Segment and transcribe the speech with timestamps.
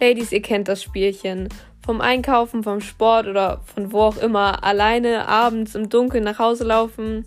[0.00, 1.48] Ladies, ihr kennt das Spielchen.
[1.84, 6.64] Vom Einkaufen, vom Sport oder von wo auch immer alleine abends im Dunkeln nach Hause
[6.64, 7.24] laufen.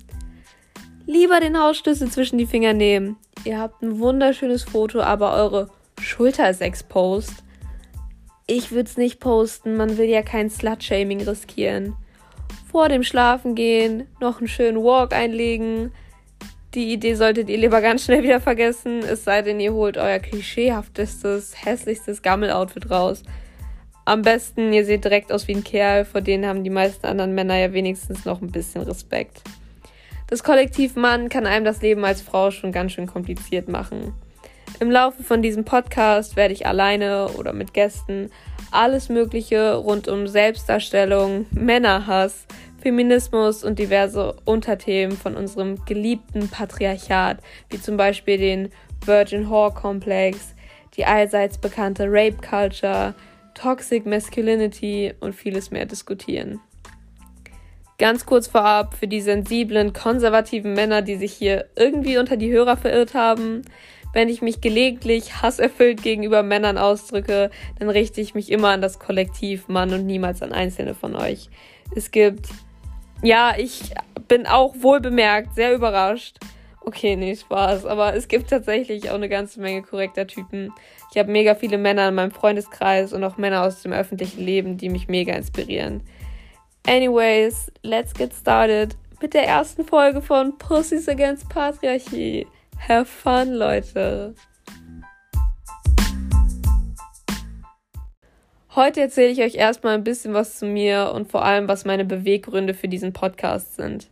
[1.05, 3.17] Lieber den Hausschlüssel zwischen die Finger nehmen.
[3.43, 7.43] Ihr habt ein wunderschönes Foto, aber eure Schulter ist exposed.
[8.47, 11.95] Ich würde es nicht posten, man will ja kein Slut-Shaming riskieren.
[12.71, 15.91] Vor dem Schlafen gehen, noch einen schönen Walk einlegen,
[16.73, 20.19] die Idee solltet ihr lieber ganz schnell wieder vergessen, es sei denn, ihr holt euer
[20.19, 23.23] klischeehaftestes, hässlichstes Gammel-Outfit raus.
[24.05, 27.35] Am besten, ihr seht direkt aus wie ein Kerl, vor denen haben die meisten anderen
[27.35, 29.41] Männer ja wenigstens noch ein bisschen Respekt.
[30.27, 34.13] Das Kollektiv Mann kann einem das Leben als Frau schon ganz schön kompliziert machen.
[34.79, 38.31] Im Laufe von diesem Podcast werde ich alleine oder mit Gästen
[38.71, 42.47] alles Mögliche rund um Selbstdarstellung, Männerhass,
[42.81, 47.39] Feminismus und diverse Unterthemen von unserem geliebten Patriarchat,
[47.69, 48.69] wie zum Beispiel den
[49.05, 50.55] Virgin Whore Komplex,
[50.95, 53.13] die allseits bekannte Rape Culture,
[53.53, 56.59] Toxic Masculinity und vieles mehr diskutieren.
[57.97, 62.75] Ganz kurz vorab für die sensiblen, konservativen Männer, die sich hier irgendwie unter die Hörer
[62.75, 63.61] verirrt haben.
[64.13, 68.97] Wenn ich mich gelegentlich hasserfüllt gegenüber Männern ausdrücke, dann richte ich mich immer an das
[68.97, 71.49] Kollektiv Mann und niemals an einzelne von euch.
[71.95, 72.47] Es gibt
[73.21, 73.93] ja, ich
[74.27, 76.37] bin auch wohl bemerkt sehr überrascht.
[76.83, 77.85] Okay, nee, Spaß.
[77.85, 80.73] Aber es gibt tatsächlich auch eine ganze Menge korrekter Typen.
[81.11, 84.77] Ich habe mega viele Männer in meinem Freundeskreis und auch Männer aus dem öffentlichen Leben,
[84.77, 86.01] die mich mega inspirieren.
[86.87, 92.47] Anyways, let's get started mit der ersten Folge von Pussies Against Patriarchy.
[92.87, 94.33] Have fun, Leute.
[98.73, 102.05] Heute erzähle ich euch erstmal ein bisschen was zu mir und vor allem, was meine
[102.05, 104.07] Beweggründe für diesen Podcast sind.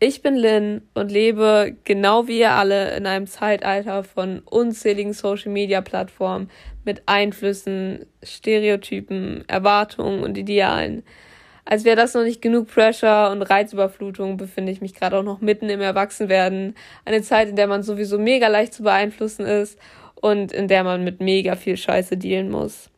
[0.00, 6.48] Ich bin Lynn und lebe genau wie ihr alle in einem Zeitalter von unzähligen Social-Media-Plattformen
[6.86, 11.02] mit Einflüssen, Stereotypen, Erwartungen und Idealen.
[11.66, 15.42] Als wäre das noch nicht genug Pressure und Reizüberflutung, befinde ich mich gerade auch noch
[15.42, 16.76] mitten im Erwachsenwerden.
[17.04, 19.78] Eine Zeit, in der man sowieso mega leicht zu beeinflussen ist
[20.14, 22.88] und in der man mit mega viel Scheiße dealen muss.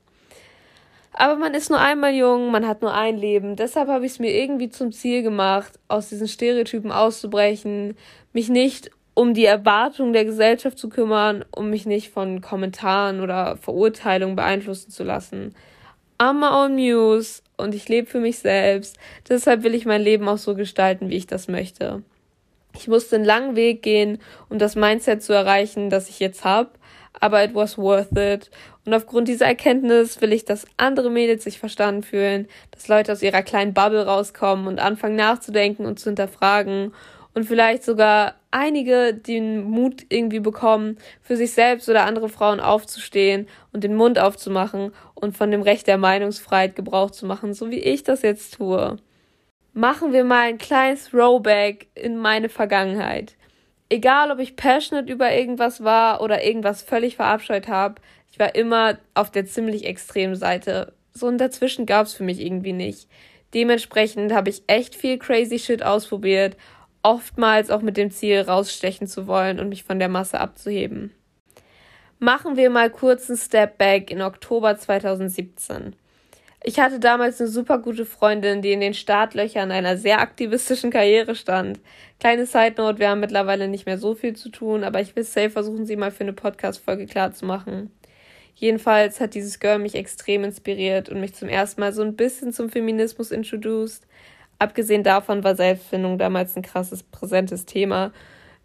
[1.21, 3.55] Aber man ist nur einmal jung, man hat nur ein Leben.
[3.55, 7.95] Deshalb habe ich es mir irgendwie zum Ziel gemacht, aus diesen Stereotypen auszubrechen,
[8.33, 13.59] mich nicht um die Erwartungen der Gesellschaft zu kümmern, um mich nicht von Kommentaren oder
[13.59, 15.55] Verurteilungen beeinflussen zu lassen.
[16.19, 18.97] I'm my own muse und ich lebe für mich selbst.
[19.29, 22.03] Deshalb will ich mein Leben auch so gestalten, wie ich das möchte.
[22.75, 26.71] Ich musste einen langen Weg gehen, um das Mindset zu erreichen, das ich jetzt habe
[27.19, 28.51] aber it was worth it.
[28.85, 33.23] Und aufgrund dieser Erkenntnis will ich, dass andere Mädels sich verstanden fühlen, dass Leute aus
[33.23, 36.93] ihrer kleinen Bubble rauskommen und anfangen nachzudenken und zu hinterfragen
[37.35, 43.47] und vielleicht sogar einige den Mut irgendwie bekommen, für sich selbst oder andere Frauen aufzustehen
[43.73, 47.79] und den Mund aufzumachen und von dem Recht der Meinungsfreiheit Gebrauch zu machen, so wie
[47.79, 48.97] ich das jetzt tue.
[49.73, 53.37] Machen wir mal ein kleines Throwback in meine Vergangenheit
[53.91, 57.97] egal ob ich passionate über irgendwas war oder irgendwas völlig verabscheut habe,
[58.33, 60.95] ich war immer auf der ziemlich extremen Seite.
[61.13, 63.09] So ein Dazwischen gab's für mich irgendwie nicht.
[63.53, 66.57] Dementsprechend habe ich echt viel crazy Shit ausprobiert,
[67.03, 71.13] oftmals auch mit dem Ziel rausstechen zu wollen und mich von der Masse abzuheben.
[72.21, 75.97] Machen wir mal kurz einen Step back in Oktober 2017.
[76.63, 81.35] Ich hatte damals eine super gute Freundin, die in den Startlöchern einer sehr aktivistischen Karriere
[81.35, 81.81] stand.
[82.19, 85.25] Kleine Side Note, wir haben mittlerweile nicht mehr so viel zu tun, aber ich will
[85.25, 87.91] safe versuchen, sie mal für eine Podcast-Folge klar zu machen.
[88.55, 92.53] Jedenfalls hat dieses Girl mich extrem inspiriert und mich zum ersten Mal so ein bisschen
[92.53, 94.07] zum Feminismus introduced.
[94.59, 98.13] Abgesehen davon war Selbstfindung damals ein krasses, präsentes Thema,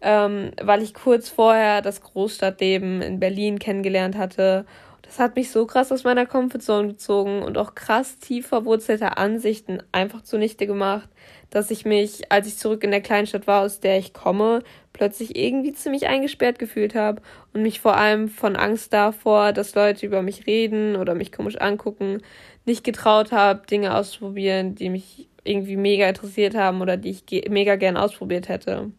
[0.02, 4.66] ähm, weil ich kurz vorher das Großstadtleben in Berlin kennengelernt hatte
[5.06, 9.80] das hat mich so krass aus meiner Comfortzone gezogen und auch krass tief verwurzelte Ansichten
[9.92, 11.08] einfach zunichte gemacht,
[11.50, 14.62] dass ich mich, als ich zurück in der Kleinstadt war, aus der ich komme,
[14.92, 17.22] plötzlich irgendwie ziemlich eingesperrt gefühlt habe
[17.54, 21.56] und mich vor allem von Angst davor, dass Leute über mich reden oder mich komisch
[21.56, 22.20] angucken,
[22.64, 27.76] nicht getraut habe, Dinge auszuprobieren, die mich irgendwie mega interessiert haben oder die ich mega
[27.76, 28.90] gern ausprobiert hätte.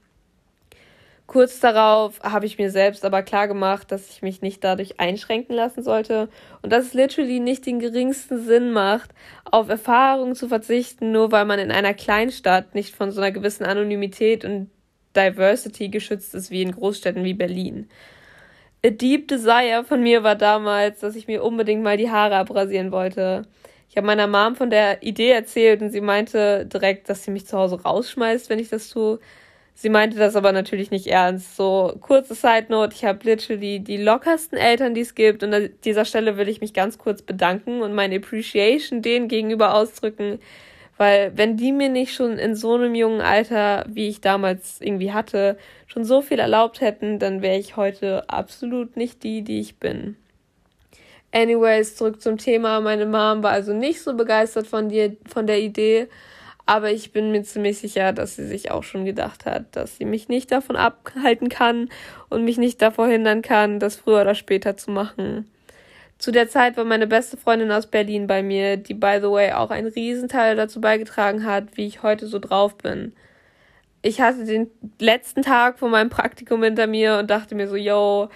[1.28, 5.54] Kurz darauf habe ich mir selbst aber klar gemacht, dass ich mich nicht dadurch einschränken
[5.54, 6.30] lassen sollte
[6.62, 9.12] und dass es literally nicht den geringsten Sinn macht,
[9.44, 13.66] auf Erfahrungen zu verzichten, nur weil man in einer Kleinstadt nicht von so einer gewissen
[13.66, 14.70] Anonymität und
[15.18, 17.90] Diversity geschützt ist wie in Großstädten wie Berlin.
[18.86, 22.94] A deep desire von mir war damals, dass ich mir unbedingt mal die Haare abrasieren
[22.94, 23.42] wollte.
[23.90, 27.48] Ich habe meiner Mom von der Idee erzählt und sie meinte direkt, dass sie mich
[27.48, 29.20] zu Hause rausschmeißt, wenn ich das tue.
[29.80, 31.56] Sie meinte das aber natürlich nicht ernst.
[31.56, 35.44] So, kurze Side Note, ich habe literally die lockersten Eltern, die es gibt.
[35.44, 39.76] Und an dieser Stelle will ich mich ganz kurz bedanken und meine Appreciation denen gegenüber
[39.76, 40.40] ausdrücken.
[40.98, 45.14] Weil wenn die mir nicht schon in so einem jungen Alter, wie ich damals irgendwie
[45.14, 49.78] hatte, schon so viel erlaubt hätten, dann wäre ich heute absolut nicht die, die ich
[49.78, 50.18] bin.
[51.32, 52.82] Anyways, zurück zum Thema.
[52.82, 56.08] Meine Mom war also nicht so begeistert von, dir, von der Idee
[56.68, 60.06] aber ich bin mir ziemlich sicher, dass sie sich auch schon gedacht hat, dass sie
[60.06, 61.90] mich nicht davon abhalten kann
[62.30, 65.50] und mich nicht davor hindern kann, das früher oder später zu machen.
[66.18, 69.54] Zu der Zeit war meine beste Freundin aus Berlin bei mir, die by the way
[69.54, 73.14] auch einen Riesenteil dazu beigetragen hat, wie ich heute so drauf bin.
[74.02, 78.28] Ich hatte den letzten Tag von meinem Praktikum hinter mir und dachte mir so, yo,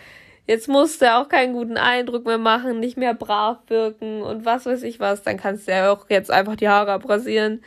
[0.48, 4.66] jetzt musst du auch keinen guten Eindruck mehr machen, nicht mehr brav wirken und was
[4.66, 7.62] weiß ich was, dann kannst du ja auch jetzt einfach die Haare abrasieren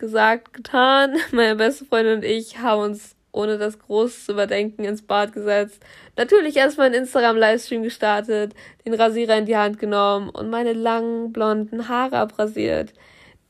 [0.00, 1.16] gesagt, getan.
[1.30, 5.80] Meine beste Freundin und ich haben uns, ohne das groß zu überdenken, ins Bad gesetzt.
[6.16, 8.54] Natürlich erstmal einen Instagram-Livestream gestartet,
[8.84, 12.92] den Rasierer in die Hand genommen und meine langen blonden Haare abrasiert.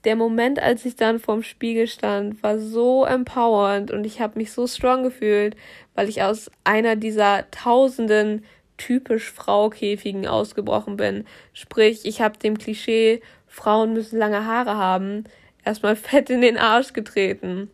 [0.04, 4.52] Der Moment, als ich dann vorm Spiegel stand, war so empowernd und ich habe mich
[4.52, 5.56] so strong gefühlt,
[5.94, 8.44] weil ich aus einer dieser tausenden
[8.76, 11.26] typisch Fraukäfigen ausgebrochen bin.
[11.52, 15.24] Sprich, ich habe dem Klischee, Frauen müssen lange Haare haben,
[15.64, 17.70] erstmal fett in den Arsch getreten.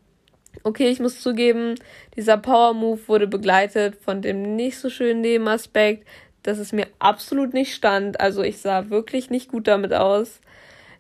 [0.63, 1.75] Okay, ich muss zugeben,
[2.17, 6.07] dieser Power Move wurde begleitet von dem nicht so schönen Nebenaspekt,
[6.43, 8.21] dass es mir absolut nicht stand.
[8.21, 10.41] Also ich sah wirklich nicht gut damit aus.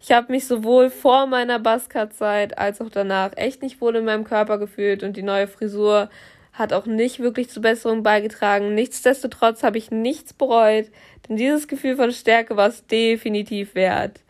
[0.00, 4.24] Ich habe mich sowohl vor meiner Buzzcut-Zeit als auch danach echt nicht wohl in meinem
[4.24, 6.10] Körper gefühlt und die neue Frisur
[6.52, 8.74] hat auch nicht wirklich zur Besserung beigetragen.
[8.74, 10.86] Nichtsdestotrotz habe ich nichts bereut,
[11.28, 14.20] denn dieses Gefühl von Stärke war es definitiv wert.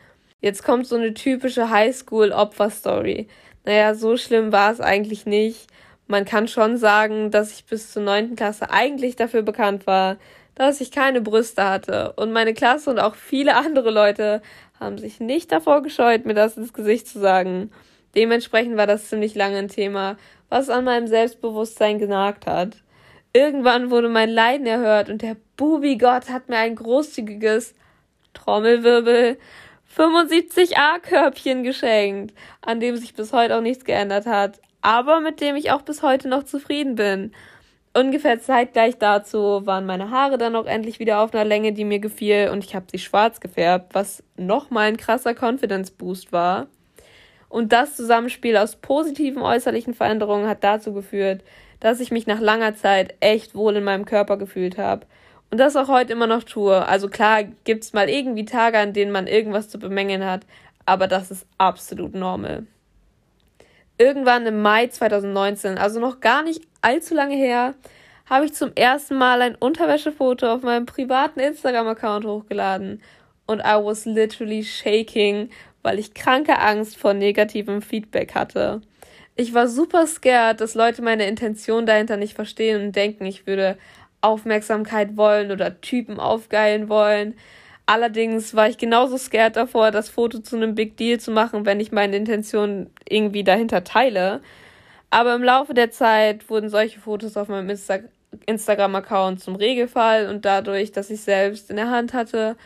[0.41, 3.29] Jetzt kommt so eine typische Highschool-Opfer-Story.
[3.65, 5.67] Naja, so schlimm war es eigentlich nicht.
[6.07, 10.19] Man kann schon sagen, dass ich bis zur neunten Klasse eigentlich dafür bekannt war,
[10.55, 12.13] dass ich keine Brüste hatte.
[12.17, 14.43] Und meine Klasse und auch viele andere Leute
[14.79, 17.71] haben sich nicht davor gescheut, mir das ins Gesicht zu sagen.
[18.15, 20.17] Dementsprechend war das ziemlich lange ein Thema,
[20.49, 22.77] was an meinem Selbstbewusstsein genagt hat.
[23.33, 27.75] Irgendwann wurde mein Leiden erhört und der Bubi-Gott hat mir ein großzügiges
[28.33, 29.39] Trommelwirbel
[29.97, 35.71] 75a-Körbchen geschenkt, an dem sich bis heute auch nichts geändert hat, aber mit dem ich
[35.71, 37.33] auch bis heute noch zufrieden bin.
[37.95, 41.99] Ungefähr zeitgleich dazu waren meine Haare dann auch endlich wieder auf einer Länge, die mir
[41.99, 46.67] gefiel, und ich habe sie schwarz gefärbt, was nochmal ein krasser Confidence Boost war.
[47.49, 51.43] Und das Zusammenspiel aus positiven äußerlichen Veränderungen hat dazu geführt,
[51.81, 55.07] dass ich mich nach langer Zeit echt wohl in meinem Körper gefühlt habe
[55.51, 56.87] und das auch heute immer noch tue.
[56.87, 60.47] Also klar gibt's mal irgendwie Tage, an denen man irgendwas zu bemängeln hat,
[60.85, 62.67] aber das ist absolut normal.
[63.99, 67.75] Irgendwann im Mai 2019, also noch gar nicht allzu lange her,
[68.27, 73.01] habe ich zum ersten Mal ein Unterwäschefoto auf meinem privaten Instagram-Account hochgeladen.
[73.47, 75.51] Und I was literally shaking,
[75.83, 78.83] weil ich kranke Angst vor negativem Feedback hatte.
[79.37, 83.79] Ich war super scared, dass Leute meine Intention dahinter nicht verstehen und denken, ich würde
[84.27, 87.35] Aufmerksamkeit wollen oder Typen aufgeilen wollen.
[87.87, 91.79] Allerdings war ich genauso scared davor, das Foto zu einem Big Deal zu machen, wenn
[91.79, 94.41] ich meine Intention irgendwie dahinter teile.
[95.11, 98.01] Aber im Laufe der Zeit wurden solche Fotos auf meinem Insta
[98.45, 102.57] Instagram-Account zum Regelfall und dadurch, dass ich selbst in der Hand hatte,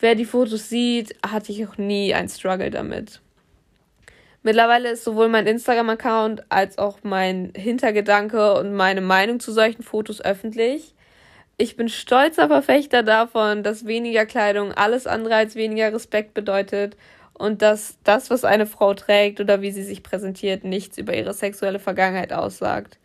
[0.00, 3.20] wer die Fotos sieht, hatte ich auch nie ein Struggle damit.
[4.42, 10.20] Mittlerweile ist sowohl mein Instagram-Account als auch mein Hintergedanke und meine Meinung zu solchen Fotos
[10.20, 10.93] öffentlich.
[11.56, 16.96] Ich bin stolzer Verfechter davon, dass weniger Kleidung alles andere als weniger Respekt bedeutet
[17.32, 21.32] und dass das, was eine Frau trägt oder wie sie sich präsentiert, nichts über ihre
[21.32, 22.98] sexuelle Vergangenheit aussagt.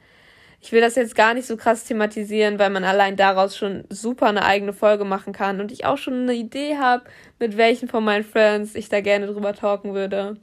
[0.62, 4.28] Ich will das jetzt gar nicht so krass thematisieren, weil man allein daraus schon super
[4.28, 7.04] eine eigene Folge machen kann und ich auch schon eine Idee habe,
[7.38, 10.38] mit welchen von meinen Friends ich da gerne drüber talken würde.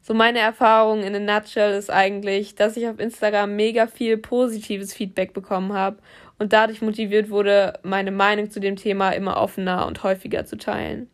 [0.00, 4.94] So meine Erfahrung in a nutshell ist eigentlich, dass ich auf Instagram mega viel positives
[4.94, 5.98] Feedback bekommen habe
[6.38, 11.10] und dadurch motiviert wurde, meine Meinung zu dem Thema immer offener und häufiger zu teilen.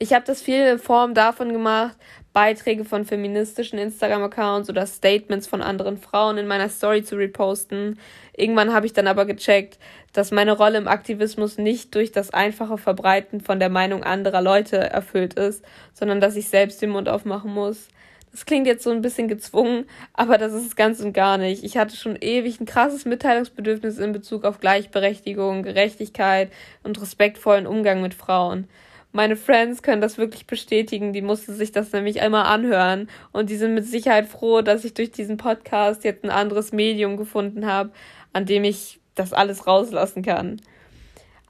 [0.00, 1.96] Ich habe das viel in Form davon gemacht,
[2.32, 7.98] Beiträge von feministischen Instagram-Accounts oder Statements von anderen Frauen in meiner Story zu reposten.
[8.36, 9.80] Irgendwann habe ich dann aber gecheckt,
[10.12, 14.76] dass meine Rolle im Aktivismus nicht durch das einfache Verbreiten von der Meinung anderer Leute
[14.76, 17.88] erfüllt ist, sondern dass ich selbst den Mund aufmachen muss.
[18.30, 21.64] Das klingt jetzt so ein bisschen gezwungen, aber das ist es ganz und gar nicht.
[21.64, 28.02] Ich hatte schon ewig ein krasses Mitteilungsbedürfnis in Bezug auf Gleichberechtigung, Gerechtigkeit und respektvollen Umgang
[28.02, 28.68] mit Frauen.
[29.12, 31.12] Meine Friends können das wirklich bestätigen.
[31.12, 33.08] Die mussten sich das nämlich einmal anhören.
[33.32, 37.16] Und die sind mit Sicherheit froh, dass ich durch diesen Podcast jetzt ein anderes Medium
[37.16, 37.90] gefunden habe,
[38.32, 40.60] an dem ich das alles rauslassen kann.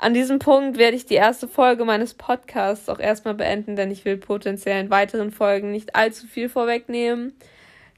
[0.00, 4.05] An diesem Punkt werde ich die erste Folge meines Podcasts auch erstmal beenden, denn ich
[4.05, 7.33] will potenziell in weiteren Folgen nicht allzu viel vorwegnehmen.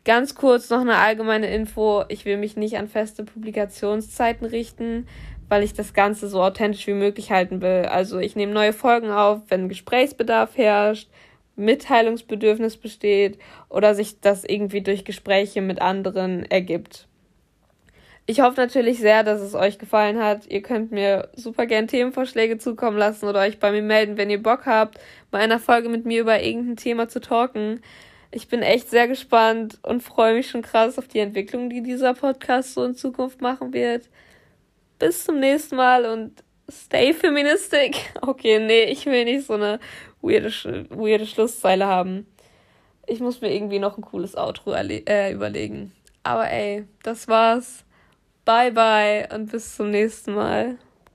[0.07, 2.05] Ganz kurz noch eine allgemeine Info.
[2.09, 5.07] Ich will mich nicht an feste Publikationszeiten richten,
[5.51, 7.85] weil ich das Ganze so authentisch wie möglich halten will.
[7.85, 11.11] Also ich nehme neue Folgen auf, wenn Gesprächsbedarf herrscht,
[11.57, 13.39] Mitteilungsbedürfnis besteht
[13.69, 17.10] oder sich das irgendwie durch Gespräche mit anderen ergibt.
[18.27, 20.47] Ich hoffe natürlich sehr, dass es euch gefallen hat.
[20.47, 24.43] Ihr könnt mir super gern Themenvorschläge zukommen lassen oder euch bei mir melden, wenn ihr
[24.43, 25.01] Bock habt,
[25.31, 27.81] bei einer Folge mit mir über irgendein Thema zu talken.
[28.31, 32.15] Ich bin echt sehr gespannt und freue mich schon krass auf die Entwicklung, die dieser
[32.15, 34.09] Podcast so in Zukunft machen wird.
[35.01, 37.97] Bis zum nächsten Mal und stay feministic.
[38.23, 39.81] Okay, nee, ich will nicht so eine
[40.23, 40.51] weirde,
[40.91, 42.27] weirde Schlusszeile haben.
[43.07, 45.93] Ich muss mir irgendwie noch ein cooles Outro äh, überlegen.
[46.23, 47.85] Aber ey, das war's.
[48.51, 50.77] Bye bye und bis zum nächsten Mal.